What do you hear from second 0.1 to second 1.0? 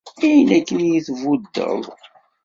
Ayen akken i